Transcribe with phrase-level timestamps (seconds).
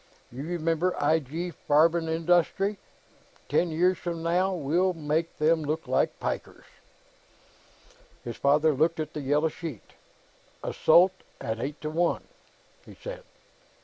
[0.31, 1.19] You remember I.
[1.19, 1.51] G.
[1.69, 2.77] Farbenindustrie?
[3.47, 6.65] Ten years from now, we'll make them look like pikers."
[8.23, 9.93] His father looked at the yellow sheet.
[10.63, 12.23] "Assault, at eight to one,"
[12.83, 13.21] he said.